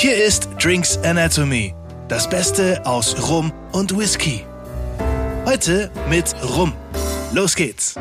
[0.00, 1.74] Hier ist Drinks Anatomy,
[2.06, 4.44] das Beste aus Rum und Whisky.
[5.44, 6.72] Heute mit Rum.
[7.34, 7.96] Los geht's!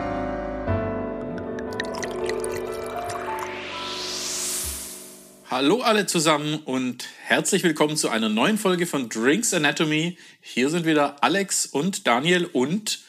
[5.49, 10.19] Hallo alle zusammen und herzlich willkommen zu einer neuen Folge von Drinks Anatomy.
[10.39, 12.99] Hier sind wieder Alex und Daniel und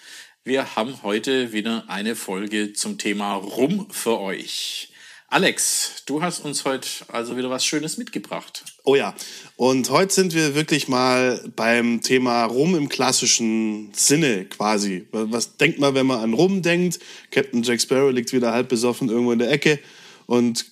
[0.45, 4.88] wir haben heute wieder eine Folge zum Thema Rum für euch.
[5.31, 8.65] Alex, du hast uns heute also wieder was Schönes mitgebracht.
[8.83, 9.15] Oh ja,
[9.57, 15.07] und heute sind wir wirklich mal beim Thema Rum im klassischen Sinne quasi.
[15.13, 16.99] Was denkt man, wenn man an Rum denkt?
[17.31, 19.79] Captain Jack Sparrow liegt wieder halb besoffen irgendwo in der Ecke
[20.25, 20.65] und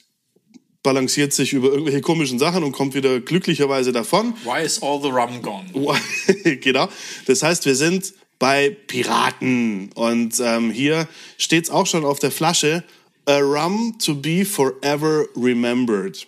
[0.83, 4.33] balanciert sich über irgendwelche komischen Sachen und kommt wieder glücklicherweise davon.
[4.45, 5.67] Why is all the rum gone?
[6.63, 6.89] genau.
[7.27, 9.91] Das heißt, wir sind bei Piraten.
[9.95, 12.85] Und ähm, hier steht es auch schon auf der Flasche,
[13.27, 16.27] a rum to be forever remembered.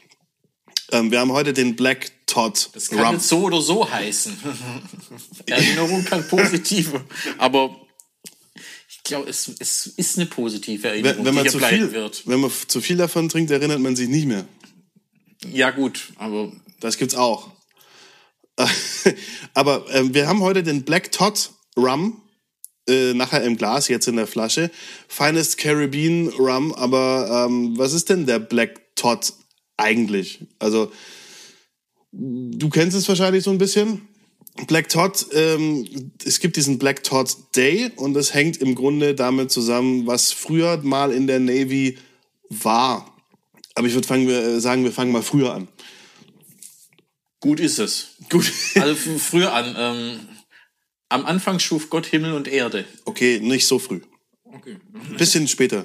[0.91, 3.15] Ähm, wir haben heute den Black Todd Das kann Rum.
[3.15, 4.37] jetzt so oder so heißen.
[5.47, 6.93] Erinnerung kann positiv,
[7.39, 7.77] aber
[8.89, 12.27] ich glaube, es, es ist eine positive Erinnerung, Wenn, wenn, man die zu viel, wird.
[12.27, 14.47] wenn man zu viel davon trinkt, erinnert man sich nicht mehr.
[15.47, 17.51] Ja gut, aber Das gibt's auch.
[19.55, 22.21] Aber ähm, wir haben heute den Black Todd Rum,
[22.89, 24.71] äh, nachher im Glas, jetzt in der Flasche.
[25.07, 29.33] Finest Caribbean Rum, aber ähm, was ist denn der Black Todd
[29.77, 30.41] eigentlich?
[30.59, 30.91] Also,
[32.13, 34.09] du kennst es wahrscheinlich so ein bisschen.
[34.67, 35.87] Black Todd, ähm,
[36.25, 40.79] es gibt diesen Black Todd Day und das hängt im Grunde damit zusammen, was früher
[40.79, 41.97] mal in der Navy
[42.51, 43.15] war.
[43.77, 45.69] Aber ich würde wir- sagen, wir fangen mal früher an.
[47.41, 48.17] gut ist es.
[48.31, 48.51] Gut.
[48.75, 49.77] Also früher an.
[49.79, 50.21] Ähm,
[51.09, 52.85] am Anfang schuf Gott Himmel und Erde.
[53.05, 54.01] Okay, nicht so früh.
[54.45, 54.77] Okay.
[55.17, 55.85] Bisschen später.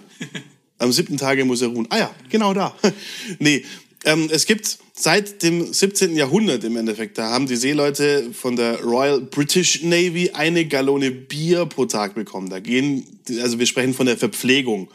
[0.78, 1.88] Am siebten Tage muss er ruhen.
[1.90, 2.76] Ah ja, genau da.
[3.40, 3.64] nee,
[4.06, 6.16] ähm, es gibt seit dem 17.
[6.16, 11.66] Jahrhundert im Endeffekt, da haben die Seeleute von der Royal British Navy eine Gallone Bier
[11.66, 12.50] pro Tag bekommen.
[12.50, 13.06] Da gehen,
[13.42, 14.90] also wir sprechen von der Verpflegung.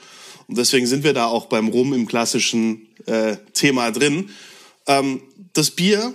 [0.47, 4.31] Und deswegen sind wir da auch beim Rum im klassischen äh, Thema drin.
[4.87, 5.23] Ähm,
[5.53, 6.15] das Bier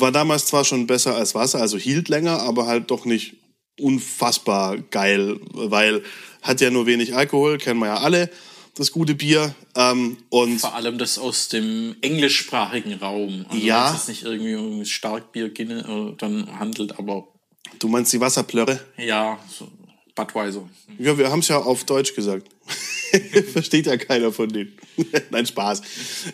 [0.00, 3.36] war damals zwar schon besser als Wasser, also hielt länger, aber halt doch nicht
[3.80, 6.02] unfassbar geil, weil
[6.42, 8.30] hat ja nur wenig Alkohol, kennen wir ja alle,
[8.76, 9.54] das gute Bier.
[9.74, 13.46] Ähm, und Vor allem das aus dem englischsprachigen Raum.
[13.48, 13.88] Also Ja.
[13.90, 17.28] Wenn es nicht irgendwie um Starkbier äh, dann handelt, aber
[17.78, 18.80] du meinst die Wasserplörre?
[18.96, 19.68] ja, so
[20.16, 20.68] Budweiser.
[20.98, 22.48] Ja, wir haben es ja auf Deutsch gesagt.
[23.52, 24.72] Versteht ja keiner von denen.
[25.30, 25.82] Nein, Spaß.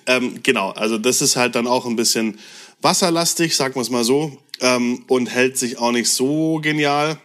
[0.07, 2.39] Ähm, genau, also das ist halt dann auch ein bisschen
[2.81, 7.21] wasserlastig, sagen wir es mal so, ähm, und hält sich auch nicht so genial.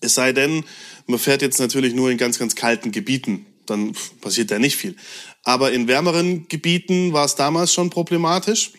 [0.00, 0.64] Es sei denn,
[1.06, 3.46] man fährt jetzt natürlich nur in ganz, ganz kalten Gebieten.
[3.66, 4.96] Dann passiert da nicht viel.
[5.44, 8.72] Aber in wärmeren Gebieten war es damals schon problematisch.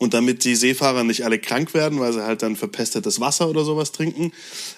[0.00, 3.66] Und damit die Seefahrer nicht alle krank werden, weil sie halt dann verpestetes Wasser oder
[3.66, 4.32] sowas trinken,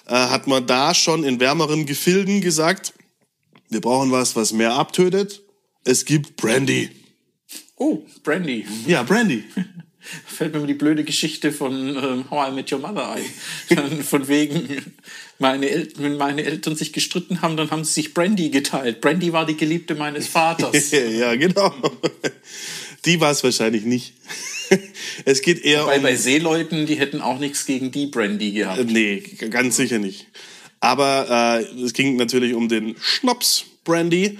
[0.05, 2.91] äh, hat man da schon in wärmeren Gefilden gesagt,
[3.69, 5.41] wir brauchen was, was mehr abtötet.
[5.85, 6.89] Es gibt Brandy.
[7.77, 8.65] Oh, Brandy.
[8.85, 9.45] Ja, Brandy.
[10.25, 14.03] Fällt mir die blöde Geschichte von ähm, How I Met Your Mother ein.
[14.03, 14.93] Von wegen,
[15.39, 18.99] meine El wenn meine Eltern sich gestritten haben, dann haben sie sich Brandy geteilt.
[18.99, 20.91] Brandy war die Geliebte meines Vaters.
[20.91, 21.73] ja, genau.
[23.05, 24.15] Die war es wahrscheinlich nicht.
[25.25, 26.03] Es geht eher Weil um...
[26.03, 28.85] bei Seeleuten, die hätten auch nichts gegen die Brandy gehabt.
[28.85, 29.19] Nee,
[29.49, 30.27] ganz sicher nicht.
[30.79, 34.37] Aber äh, es ging natürlich um den Schnaps Brandy.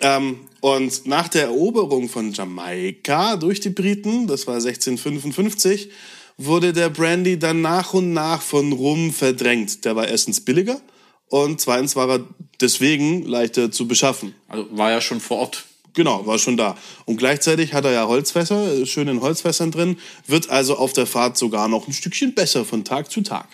[0.00, 5.90] Ähm, und nach der Eroberung von Jamaika durch die Briten, das war 1655,
[6.36, 9.84] wurde der Brandy dann nach und nach von Rum verdrängt.
[9.84, 10.80] Der war erstens billiger
[11.28, 12.26] und zweitens war er
[12.60, 14.34] deswegen leichter zu beschaffen.
[14.48, 15.64] Also war ja schon vor Ort.
[15.94, 16.76] Genau, war schon da.
[17.04, 21.36] Und gleichzeitig hat er ja Holzfässer, schön in Holzfässern drin, wird also auf der Fahrt
[21.36, 23.48] sogar noch ein Stückchen besser von Tag zu Tag.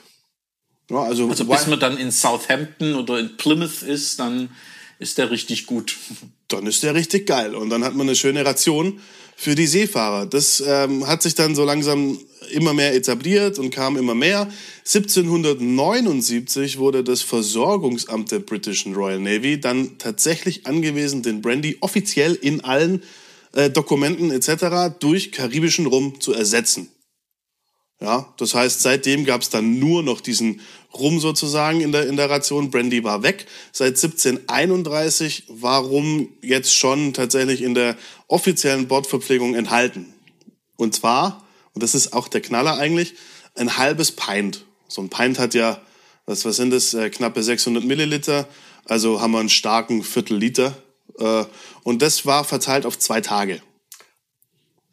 [0.90, 4.50] Ja, also, Also bis man dann in Southampton oder in Plymouth ist, dann
[4.98, 5.96] ist der richtig gut.
[6.48, 7.54] Dann ist der richtig geil.
[7.54, 9.00] Und dann hat man eine schöne Ration
[9.36, 10.26] für die Seefahrer.
[10.26, 12.18] Das ähm, hat sich dann so langsam
[12.50, 14.50] immer mehr etabliert und kam immer mehr.
[14.84, 22.62] 1779 wurde das Versorgungsamt der Britischen Royal Navy dann tatsächlich angewiesen, den Brandy offiziell in
[22.62, 23.02] allen
[23.52, 24.96] äh, Dokumenten etc.
[24.98, 26.88] durch karibischen Rum zu ersetzen.
[28.00, 30.60] Ja, das heißt, seitdem gab es dann nur noch diesen
[30.98, 32.70] Rum sozusagen in der, in der Ration.
[32.70, 33.46] Brandy war weg.
[33.72, 37.96] Seit 1731 war Rum jetzt schon tatsächlich in der
[38.28, 40.12] offiziellen Bordverpflegung enthalten.
[40.76, 43.14] Und zwar, und das ist auch der Knaller eigentlich,
[43.54, 44.64] ein halbes Pint.
[44.88, 45.80] So ein Pint hat ja,
[46.26, 48.48] was, was sind das, äh, knappe 600 Milliliter.
[48.84, 50.76] Also haben wir einen starken Viertel Liter.
[51.18, 51.44] Äh,
[51.82, 53.62] und das war verteilt auf zwei Tage.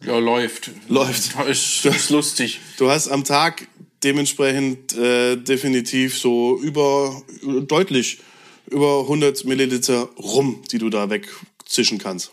[0.06, 0.72] Ja, läuft.
[0.90, 1.40] Läuft.
[1.48, 2.60] Ist, ist lustig.
[2.78, 3.68] Du hast am Tag
[4.04, 8.20] dementsprechend äh, definitiv so über deutlich
[8.68, 12.32] über 100 Milliliter Rum, die du da wegzischen kannst.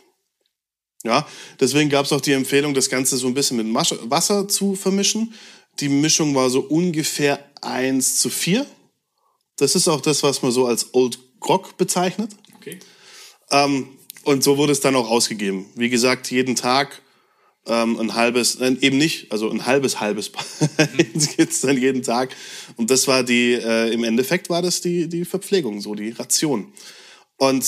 [1.02, 1.26] Ja,
[1.58, 3.66] deswegen gab es auch die Empfehlung, das Ganze so ein bisschen mit
[4.10, 5.34] Wasser zu vermischen.
[5.80, 8.66] Die Mischung war so ungefähr 1 zu 4.
[9.56, 12.32] Das ist auch das, was man so als Old Grog bezeichnet.
[12.56, 12.78] Okay.
[13.50, 13.88] Ähm,
[14.24, 15.66] und so wurde es dann auch ausgegeben.
[15.74, 17.00] Wie gesagt, jeden Tag
[17.66, 20.32] ähm, ein halbes, äh, eben nicht, also ein halbes, halbes
[21.36, 22.34] gibt's dann jeden Tag.
[22.76, 26.72] Und das war die, äh, im Endeffekt war das die, die Verpflegung, so die Ration.
[27.36, 27.64] Und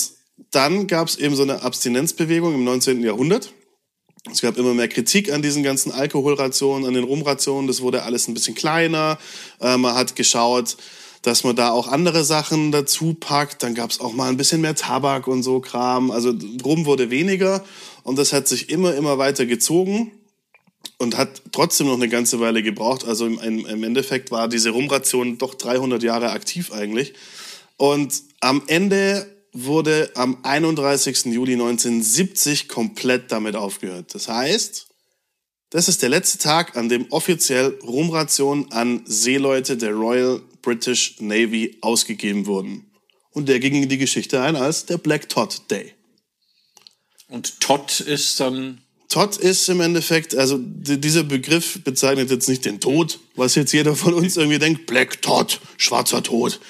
[0.50, 3.02] dann gab es eben so eine Abstinenzbewegung im 19.
[3.02, 3.52] Jahrhundert.
[4.30, 7.66] Es gab immer mehr Kritik an diesen ganzen Alkoholrationen, an den Rumrationen.
[7.66, 9.18] Das wurde alles ein bisschen kleiner.
[9.60, 10.76] Äh, man hat geschaut,
[11.22, 13.62] dass man da auch andere Sachen dazu packt.
[13.62, 16.10] Dann gab es auch mal ein bisschen mehr Tabak und so Kram.
[16.10, 16.34] Also
[16.64, 17.64] Rum wurde weniger
[18.02, 20.12] und das hat sich immer, immer weiter gezogen
[20.98, 23.04] und hat trotzdem noch eine ganze Weile gebraucht.
[23.04, 27.14] Also im, im Endeffekt war diese Rumration doch 300 Jahre aktiv eigentlich.
[27.76, 31.26] Und am Ende wurde am 31.
[31.26, 34.14] Juli 1970 komplett damit aufgehört.
[34.14, 34.88] Das heißt,
[35.72, 41.78] das ist der letzte Tag, an dem offiziell Rumrationen an Seeleute der Royal British Navy
[41.80, 42.90] ausgegeben wurden.
[43.32, 45.94] Und der ging in die Geschichte ein als der Black Todd Day.
[47.28, 48.82] Und Todd ist dann.
[49.08, 53.96] Todd ist im Endeffekt, also dieser Begriff bezeichnet jetzt nicht den Tod, was jetzt jeder
[53.96, 56.60] von uns irgendwie denkt, Black Todd, schwarzer Tod,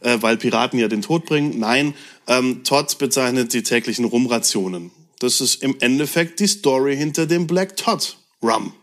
[0.00, 1.58] äh, weil Piraten ja den Tod bringen.
[1.58, 1.94] Nein,
[2.28, 4.92] ähm, Todd bezeichnet die täglichen Rumrationen.
[5.18, 8.74] Das ist im Endeffekt die Story hinter dem Black Todd Rum.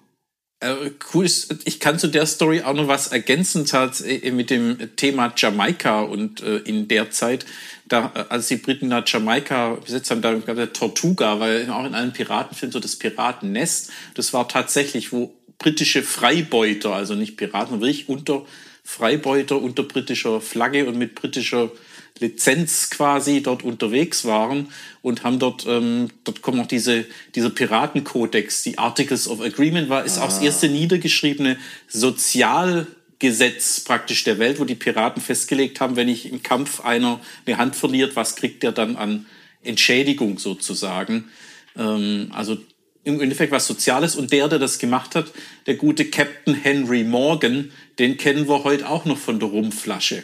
[0.62, 1.26] Äh, cool
[1.64, 6.02] ich kann zu der Story auch noch was ergänzend hat äh, mit dem Thema Jamaika
[6.02, 7.46] und äh, in der Zeit,
[7.88, 11.86] da, äh, als die Briten nach Jamaika besetzt haben, da gab es Tortuga, weil auch
[11.86, 17.80] in einem Piratenfilm so das Piratennest, das war tatsächlich, wo britische Freibeuter, also nicht Piraten,
[17.80, 18.46] wirklich unter
[18.84, 21.72] Freibeuter unter britischer Flagge und mit britischer
[22.20, 24.68] Lizenz quasi dort unterwegs waren
[25.02, 27.06] und haben dort, ähm, dort kommen auch diese,
[27.36, 30.24] dieser Piratenkodex, die Articles of Agreement war, ist ah.
[30.24, 31.58] auch das erste niedergeschriebene
[31.88, 37.58] Sozialgesetz praktisch der Welt, wo die Piraten festgelegt haben, wenn ich im Kampf einer eine
[37.58, 39.26] Hand verliert, was kriegt der dann an
[39.64, 41.30] Entschädigung sozusagen.
[41.78, 42.58] Ähm, also
[43.06, 45.32] im Endeffekt was Soziales und der, der das gemacht hat,
[45.66, 50.24] der gute Captain Henry Morgan, den kennen wir heute auch noch von der Rumflasche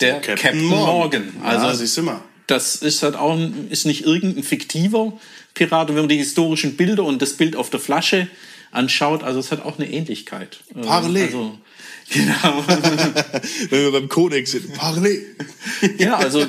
[0.00, 1.32] der Captain, Captain Morgan.
[1.34, 1.42] Morgan.
[1.42, 2.20] Also ja, siehst du mal.
[2.46, 3.38] Das ist halt auch
[3.70, 5.12] ist nicht irgendein fiktiver
[5.54, 5.88] Pirat.
[5.88, 8.28] wenn man die historischen Bilder und das Bild auf der Flasche
[8.72, 10.60] anschaut, also es hat auch eine Ähnlichkeit.
[10.82, 11.26] Parallel.
[11.26, 11.58] Also,
[12.10, 12.64] genau.
[13.70, 14.74] Wenn wir beim Kodex sind.
[14.74, 15.36] Parallel.
[15.98, 16.44] ja, also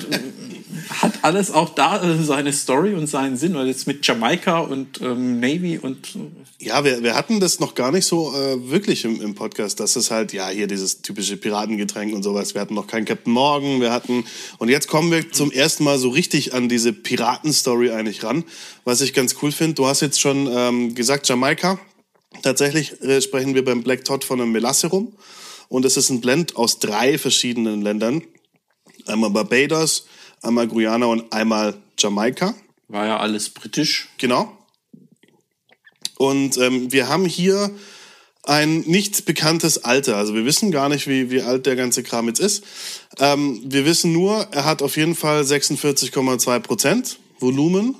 [1.01, 5.01] hat alles auch da äh, seine Story und seinen Sinn, weil jetzt mit Jamaika und
[5.01, 6.15] ähm, Navy und
[6.59, 9.95] ja, wir, wir hatten das noch gar nicht so äh, wirklich im, im Podcast, dass
[9.95, 12.53] es halt, ja, hier dieses typische Piratengetränk und sowas.
[12.53, 14.25] Wir hatten noch keinen Captain Morgan, wir hatten,
[14.59, 18.43] und jetzt kommen wir zum ersten Mal so richtig an diese Piratenstory eigentlich ran,
[18.85, 19.75] was ich ganz cool finde.
[19.75, 21.79] Du hast jetzt schon ähm, gesagt, Jamaika.
[22.41, 25.13] Tatsächlich äh, sprechen wir beim Black Todd von einem Melasse rum.
[25.69, 28.23] Und es ist ein Blend aus drei verschiedenen Ländern.
[29.05, 30.07] Einmal Barbados,
[30.43, 32.53] einmal Guyana und einmal Jamaika.
[32.87, 34.09] War ja alles britisch.
[34.17, 34.57] Genau.
[36.17, 37.71] Und ähm, wir haben hier
[38.43, 40.17] ein nicht bekanntes Alter.
[40.17, 42.63] Also wir wissen gar nicht, wie, wie alt der ganze Kram jetzt ist.
[43.19, 47.95] Ähm, wir wissen nur, er hat auf jeden Fall 46,2 Prozent Volumen,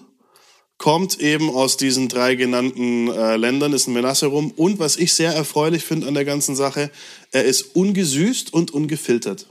[0.77, 4.51] kommt eben aus diesen drei genannten äh, Ländern, ist ein Menasse rum.
[4.51, 6.91] Und was ich sehr erfreulich finde an der ganzen Sache,
[7.31, 9.47] er ist ungesüßt und ungefiltert.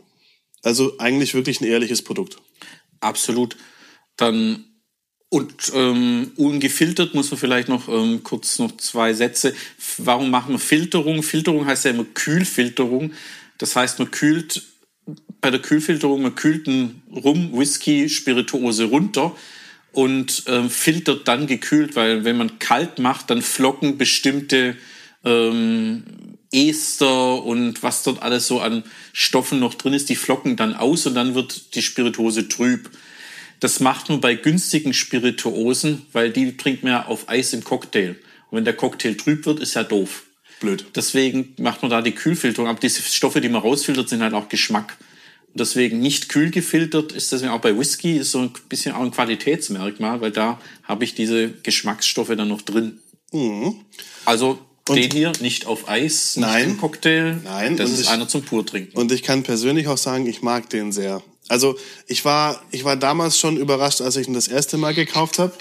[0.63, 2.37] Also eigentlich wirklich ein ehrliches Produkt.
[3.03, 3.57] Absolut.
[4.17, 4.65] Dann
[5.29, 9.55] und ähm, ungefiltert muss man vielleicht noch ähm, kurz noch zwei Sätze.
[9.97, 11.23] Warum machen wir Filterung?
[11.23, 13.13] Filterung heißt ja immer Kühlfilterung.
[13.57, 14.63] Das heißt, man kühlt
[15.41, 19.35] bei der Kühlfilterung, man kühlt einen Rum, Whisky, Spirituose runter
[19.93, 24.77] und ähm, filtert dann gekühlt, weil wenn man kalt macht, dann flocken bestimmte
[25.25, 26.05] ähm,
[26.53, 31.07] Ester und was dort alles so an Stoffen noch drin ist, die flocken dann aus
[31.07, 32.91] und dann wird die Spirituose trüb.
[33.61, 38.17] Das macht man bei günstigen Spirituosen, weil die trinkt man ja auf Eis im Cocktail.
[38.51, 40.25] Und wenn der Cocktail trüb wird, ist ja doof.
[40.61, 40.85] Blöd.
[40.95, 42.69] Deswegen macht man da die Kühlfilterung.
[42.69, 44.97] Aber diese Stoffe, die man rausfiltert, sind halt auch Geschmack.
[45.49, 49.03] Und deswegen nicht kühl gefiltert ist deswegen auch bei Whisky ist so ein bisschen auch
[49.03, 53.01] ein Qualitätsmerkmal, weil da habe ich diese Geschmacksstoffe dann noch drin.
[53.33, 53.85] Mhm.
[54.25, 54.59] Also
[54.89, 57.41] und den hier nicht auf Eis, nein, nicht im Cocktail.
[57.45, 58.99] Nein, das ist ich, einer zum Purtrinken.
[58.99, 61.23] Und ich kann persönlich auch sagen, ich mag den sehr.
[61.49, 65.39] Also ich war, ich war damals schon überrascht, als ich ihn das erste Mal gekauft
[65.39, 65.53] habe.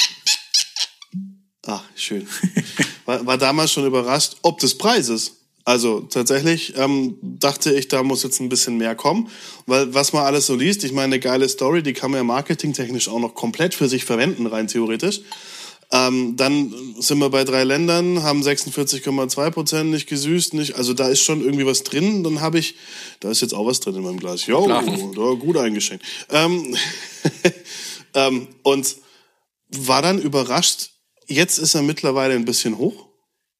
[1.67, 2.27] Ach, schön.
[3.05, 5.37] war, war damals schon überrascht, ob des Preises.
[5.63, 9.29] Also tatsächlich ähm, dachte ich, da muss jetzt ein bisschen mehr kommen,
[9.67, 12.23] weil was man alles so liest, ich meine, eine geile Story, die kann man ja
[12.23, 15.21] marketingtechnisch auch noch komplett für sich verwenden, rein theoretisch.
[15.93, 21.09] Ähm, dann sind wir bei drei Ländern, haben 46,2 Prozent nicht gesüßt, nicht, also da
[21.09, 22.23] ist schon irgendwie was drin.
[22.23, 22.75] Dann habe ich,
[23.19, 24.45] da ist jetzt auch was drin in meinem Glas.
[24.45, 24.81] Jo, da,
[25.33, 26.05] gut eingeschenkt.
[26.29, 26.77] Ähm,
[28.13, 28.95] ähm, und
[29.69, 30.91] war dann überrascht.
[31.27, 33.07] Jetzt ist er mittlerweile ein bisschen hoch.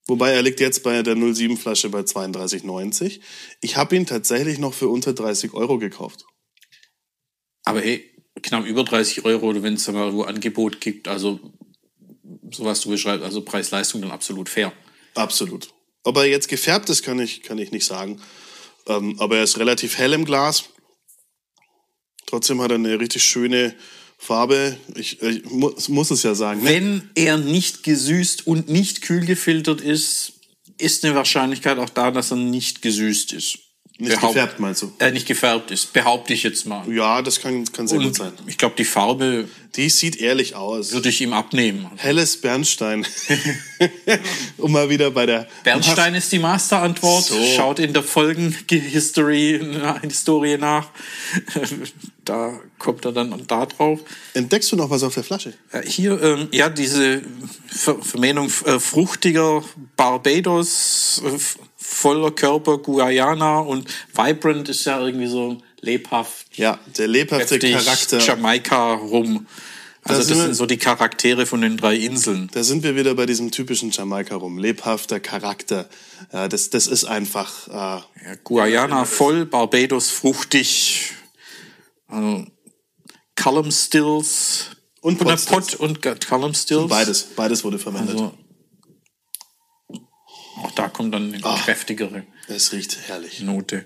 [0.08, 3.20] Wobei er liegt jetzt bei der 07 Flasche bei 32,90.
[3.62, 6.26] Ich habe ihn tatsächlich noch für unter 30 Euro gekauft.
[7.64, 8.04] Aber hey,
[8.42, 11.40] knapp über 30 Euro, wenn es da mal wo Angebot gibt, also
[12.56, 14.72] so was du beschreibst, also Preis-Leistung dann absolut fair.
[15.16, 15.70] Absolut.
[16.04, 18.22] Ob er jetzt gefärbt ist, kann ich, kann ich nicht sagen.
[18.88, 20.66] Ähm, aber er ist relativ hell im Glas.
[22.26, 23.76] Trotzdem hat er eine richtig schöne
[24.18, 24.78] Farbe.
[24.96, 26.64] Ich, ich muss, muss es ja sagen.
[26.64, 26.70] Ne?
[26.70, 30.34] Wenn er nicht gesüßt und nicht kühl gefiltert ist,
[30.78, 33.60] ist eine Wahrscheinlichkeit auch da, dass er nicht gesüßt ist.
[34.02, 34.92] Nicht Behaupt, gefärbt, meinst du?
[34.98, 36.92] Äh, nicht gefärbt ist, behaupte ich jetzt mal.
[36.92, 38.34] Ja, das kann, kann sehr Und gut sein.
[38.48, 39.48] Ich glaube, die Farbe.
[39.76, 40.92] Die sieht ehrlich aus.
[40.92, 41.88] Würde ich ihm abnehmen.
[41.98, 43.06] Helles Bernstein.
[44.58, 45.48] um mal wieder bei der.
[45.64, 47.26] Bernstein ist die Masterantwort.
[47.26, 47.46] So.
[47.56, 49.60] Schaut in der Folgenhistorie
[50.02, 50.90] Historie nach.
[52.26, 54.00] da kommt er dann da drauf.
[54.34, 55.54] Entdeckst du noch was auf der Flasche?
[55.86, 57.22] Hier, ähm, ja, diese
[57.68, 59.64] Vermählung äh, fruchtiger
[59.96, 61.22] Barbados.
[61.24, 61.38] Äh,
[61.92, 66.58] voller Körper, Guyana und Vibrant ist ja irgendwie so lebhaft.
[66.58, 68.20] Ja, der lebhafte Charakter.
[68.20, 69.48] Jamaika rum.
[70.04, 72.50] Also da das sind so die Charaktere von den drei Inseln.
[72.54, 74.58] Da sind wir wieder bei diesem typischen Jamaika rum.
[74.58, 75.88] Lebhafter Charakter.
[76.34, 77.68] Ja, das, das ist einfach.
[77.68, 81.14] Äh, ja, Guyana voll, Barbados fruchtig.
[82.08, 82.48] Also
[83.36, 84.72] Column Stills.
[85.02, 86.90] Und Pot, Pot und Column Stills.
[86.90, 88.16] Beides, beides wurde verwendet.
[88.16, 88.34] Also
[90.64, 93.42] auch da kommt dann eine Ach, kräftigere es riecht herrlich.
[93.42, 93.86] Note.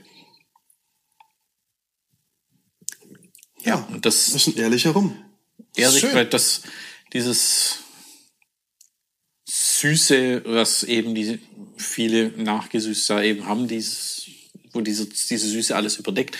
[3.59, 5.15] Ja, ja und das, das ist ein ehrlicher Rum.
[5.75, 6.63] Ehrlichkeit, das,
[7.13, 7.79] dieses
[9.47, 11.39] Süße, was eben die
[11.77, 14.27] viele Nachgesüßter eben haben, dieses,
[14.71, 16.37] wo diese, diese Süße alles überdeckt,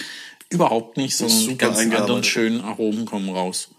[0.50, 3.70] überhaupt nicht, sondern die ganz anderen schönen Aromen kommen raus.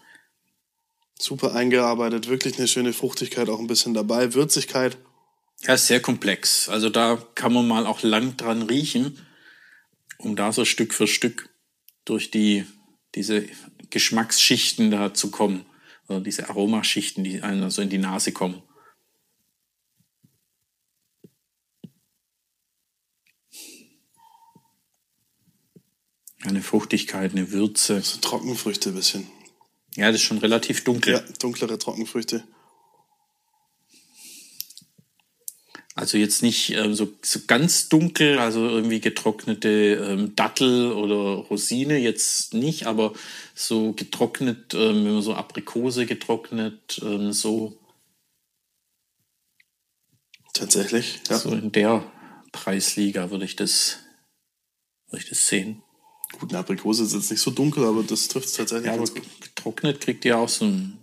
[1.19, 4.99] Super eingearbeitet, wirklich eine schöne Fruchtigkeit auch ein bisschen dabei, Würzigkeit.
[5.63, 6.69] Ja, ist sehr komplex.
[6.69, 9.19] Also da kann man mal auch lang dran riechen,
[10.19, 11.49] um da so Stück für Stück
[12.05, 12.65] durch die,
[13.15, 13.47] diese
[13.91, 15.67] Geschmacksschichten da zu kommen.
[16.09, 18.63] Oder diese Aromaschichten, die einem so in die Nase kommen.
[26.43, 28.01] Eine Fruchtigkeit, eine Würze.
[28.03, 29.27] So Trockenfrüchte ein bisschen.
[29.97, 31.15] Ja, das ist schon relativ dunkel.
[31.15, 32.45] Ja, dunklere Trockenfrüchte.
[36.07, 41.99] Also jetzt nicht äh, so, so ganz dunkel, also irgendwie getrocknete ähm, Dattel oder Rosine
[41.99, 43.13] jetzt nicht, aber
[43.57, 47.77] so getrocknet, ähm, wenn man so Aprikose getrocknet, ähm, so.
[50.55, 51.39] Tatsächlich, ja.
[51.39, 52.05] So in der
[52.53, 53.99] Preisliga würde ich das,
[55.09, 55.83] würde ich das sehen.
[56.39, 58.87] Gut, eine Aprikose ist jetzt nicht so dunkel, aber das trifft es tatsächlich.
[58.87, 59.11] Ja, aber
[59.41, 60.99] getrocknet kriegt ihr auch so ein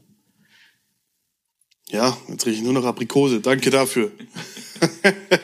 [1.93, 3.39] ja, jetzt rieche ich nur noch Aprikose.
[3.39, 4.11] Danke dafür.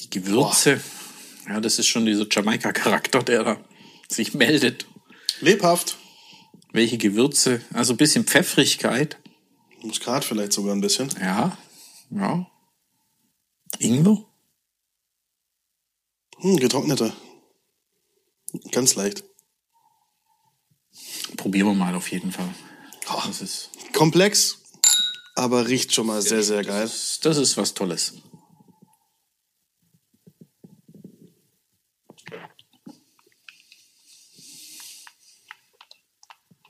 [0.00, 0.76] Die Gewürze.
[0.76, 1.52] Boah.
[1.54, 3.64] Ja, das ist schon dieser Jamaika-Charakter, der da
[4.08, 4.86] sich meldet.
[5.40, 5.96] Lebhaft.
[6.72, 7.62] Welche Gewürze?
[7.72, 9.18] Also ein bisschen Pfeffrigkeit.
[9.80, 11.08] Muskat vielleicht sogar ein bisschen.
[11.20, 11.56] Ja,
[12.10, 12.46] ja.
[13.78, 14.24] Ingwer?
[16.38, 17.12] Hm, getrockneter.
[18.72, 19.24] Ganz leicht.
[21.36, 22.52] Probieren wir mal auf jeden Fall.
[23.10, 24.58] Oh, das ist komplex,
[25.38, 26.82] aber riecht schon mal sehr, sehr geil.
[26.82, 28.14] Das ist, das ist was Tolles.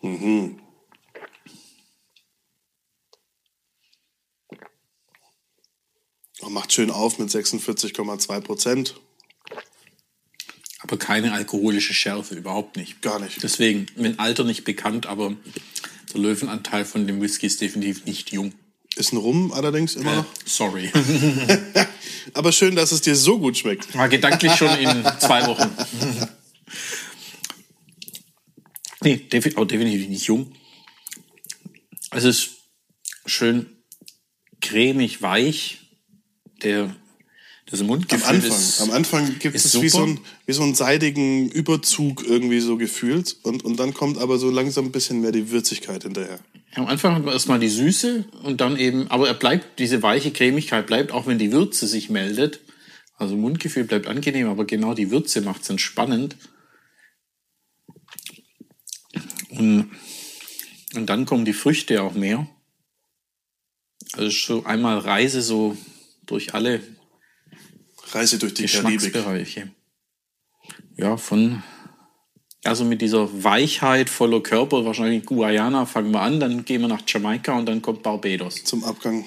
[0.03, 0.61] Mhm.
[6.41, 9.01] Und macht schön auf mit 46,2 Prozent.
[10.81, 13.01] Aber keine alkoholische Schärfe, überhaupt nicht.
[13.01, 13.43] Gar nicht.
[13.43, 15.35] Deswegen, wenn Alter nicht bekannt, aber
[16.13, 18.53] der Löwenanteil von dem Whisky ist definitiv nicht jung.
[18.97, 20.25] Ist ein Rum allerdings immer noch?
[20.25, 20.91] Äh, sorry.
[22.35, 23.95] aber schön, dass es dir so gut schmeckt.
[23.95, 25.71] War gedanklich schon in zwei Wochen.
[29.03, 30.53] nee, definitiv, definitiv nicht jung.
[32.11, 32.51] Es ist
[33.27, 33.67] schön
[34.61, 35.79] cremig, weich.
[36.63, 36.95] Der
[37.71, 40.75] das Mundgefühl am Anfang, ist, am Anfang gibt es wie so, ein, wie so einen
[40.75, 45.33] seidigen Überzug irgendwie so gefühlt und, und dann kommt aber so langsam ein bisschen mehr
[45.33, 46.39] die Würzigkeit hinterher.
[46.75, 50.31] Am Anfang hat man erstmal die Süße und dann eben, aber er bleibt, diese weiche
[50.31, 52.61] Cremigkeit bleibt, auch wenn die Würze sich meldet.
[53.17, 56.37] Also Mundgefühl bleibt angenehm, aber genau die Würze macht es entspannend.
[59.51, 59.91] Und,
[60.95, 62.49] und dann kommen die Früchte auch mehr.
[64.13, 65.77] Also so einmal Reise so
[66.25, 66.81] durch alle
[68.15, 69.15] Reise durch die Karibik.
[70.97, 71.63] Ja, von
[72.65, 77.03] also mit dieser Weichheit voller Körper, wahrscheinlich Guyana fangen wir an, dann gehen wir nach
[77.07, 78.65] Jamaika und dann kommt Barbados.
[78.65, 79.25] Zum Abgang.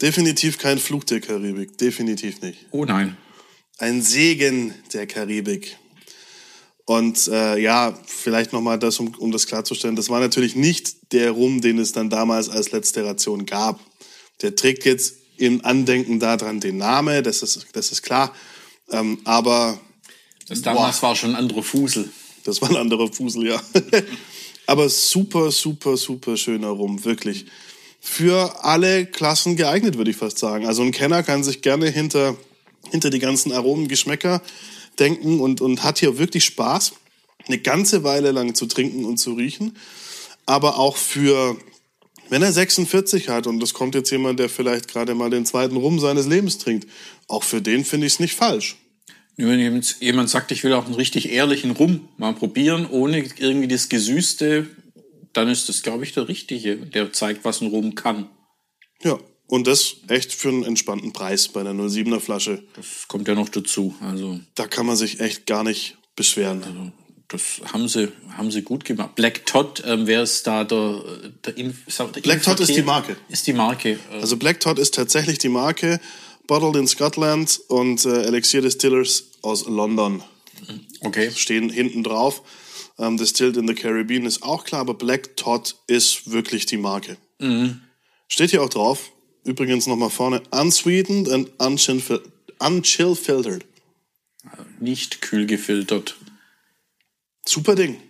[0.00, 2.66] Definitiv kein Fluch der Karibik, definitiv nicht.
[2.72, 3.16] Oh nein.
[3.78, 5.76] Ein Segen der Karibik.
[6.84, 11.30] Und äh, ja, vielleicht nochmal das, um, um das klarzustellen, das war natürlich nicht der
[11.30, 13.80] Rum, den es dann damals als letzte Ration gab.
[14.42, 18.32] Der trägt jetzt im Andenken daran den Namen, das ist, das ist klar.
[18.92, 19.80] Ähm, aber
[20.46, 22.08] das damals boah, war schon ein anderer Fusel.
[22.44, 23.60] Das war ein anderer Fusel, ja.
[24.66, 27.46] aber super, super, super schöner Rum, wirklich.
[28.00, 30.66] Für alle Klassen geeignet, würde ich fast sagen.
[30.66, 32.36] Also ein Kenner kann sich gerne hinter,
[32.92, 34.42] hinter die ganzen Aromen, Geschmäcker
[35.00, 36.92] denken und, und hat hier wirklich Spaß,
[37.48, 39.76] eine ganze Weile lang zu trinken und zu riechen.
[40.46, 41.56] Aber auch für,
[42.32, 45.76] wenn er 46 hat und das kommt jetzt jemand, der vielleicht gerade mal den zweiten
[45.76, 46.88] Rum seines Lebens trinkt,
[47.28, 48.76] auch für den finde ich es nicht falsch.
[49.36, 53.90] Wenn jemand sagt, ich will auch einen richtig ehrlichen Rum mal probieren, ohne irgendwie das
[53.90, 54.66] Gesüßte,
[55.34, 56.78] dann ist das, glaube ich, der Richtige.
[56.78, 58.30] Der zeigt, was ein Rum kann.
[59.02, 62.62] Ja, und das echt für einen entspannten Preis bei einer 07er Flasche.
[62.76, 63.94] Das kommt ja noch dazu.
[64.00, 66.64] Also da kann man sich echt gar nicht beschweren.
[66.64, 66.92] Also,
[67.32, 69.14] das haben sie, haben sie gut gemacht.
[69.14, 71.02] Black Todd, ähm, wer ist da der,
[71.44, 73.16] der, Inf der Black Todd ist die Marke.
[73.28, 73.98] Ist die Marke.
[74.12, 76.00] Äh also Black Todd ist tatsächlich die Marke.
[76.46, 80.22] Bottled in Scotland und äh, Elixir Distillers aus London.
[81.00, 81.30] Okay.
[81.34, 82.42] Stehen hinten drauf.
[82.98, 87.16] Ähm, Distilled in the Caribbean ist auch klar, aber Black Todd ist wirklich die Marke.
[87.38, 87.80] Mhm.
[88.28, 89.12] Steht hier auch drauf.
[89.44, 93.64] Übrigens nochmal vorne, unsweetened and unchill filtered.
[94.78, 96.16] Nicht kühl gefiltert.
[97.44, 98.00] Super Ding.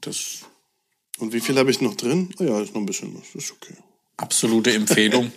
[0.00, 0.40] Das.
[1.18, 2.32] Und wie viel habe ich noch drin?
[2.38, 3.14] Oh ja, ist noch ein bisschen.
[3.14, 3.74] Das ist okay.
[4.16, 5.32] Absolute Empfehlung.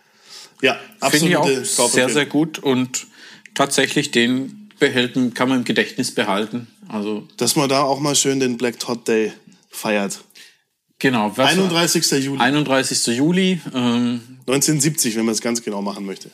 [0.62, 3.06] ja, absolute Finde ich auch sehr, sehr gut und
[3.54, 6.68] tatsächlich den behält, kann man im Gedächtnis behalten.
[6.88, 9.32] Also dass man da auch mal schön den Black Todd Day
[9.70, 10.20] feiert.
[10.98, 11.32] Genau.
[11.36, 12.24] 31.
[12.24, 12.40] Juli.
[12.40, 13.06] 31.
[13.16, 13.60] Juli.
[13.74, 16.30] Ähm, 1970, wenn man es ganz genau machen möchte.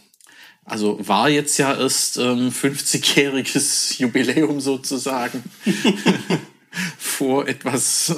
[0.65, 5.43] Also war jetzt ja erst ähm, 50-jähriges Jubiläum sozusagen.
[6.99, 8.15] Vor etwas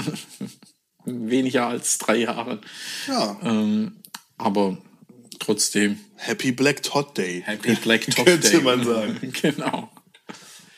[1.05, 2.61] weniger als drei Jahren.
[3.09, 3.39] Ja.
[3.43, 3.97] Ähm,
[4.37, 4.79] aber
[5.39, 5.99] trotzdem.
[6.17, 7.43] Happy Black Todd Day.
[7.45, 8.61] Happy Black Todd Könnte Day.
[8.61, 9.33] Könnte man sagen.
[9.43, 9.91] genau.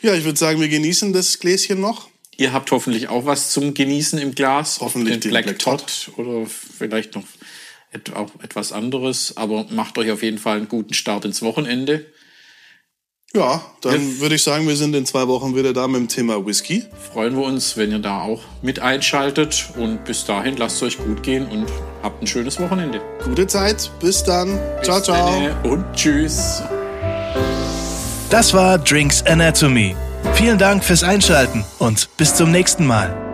[0.02, 2.08] Ja, ich würde sagen, wir genießen das Gläschen noch.
[2.36, 4.80] Ihr habt hoffentlich auch was zum Genießen im Glas.
[4.80, 7.24] Hoffentlich den Black, Black Todd oder vielleicht noch
[8.14, 9.36] auch etwas anderes.
[9.36, 12.06] Aber macht euch auf jeden Fall einen guten Start ins Wochenende.
[13.34, 14.20] Ja, dann ja.
[14.20, 16.84] würde ich sagen, wir sind in zwei Wochen wieder da mit dem Thema Whisky.
[17.12, 19.70] Freuen wir uns, wenn ihr da auch mit einschaltet.
[19.76, 21.66] Und bis dahin lasst es euch gut gehen und
[22.02, 23.02] habt ein schönes Wochenende.
[23.22, 23.90] Gute Zeit.
[24.00, 24.58] Bis dann.
[24.78, 25.50] Bis ciao, ciao.
[25.64, 26.62] Und tschüss.
[28.30, 29.94] Das war Drinks Anatomy.
[30.34, 33.25] Vielen Dank fürs Einschalten und bis zum nächsten Mal.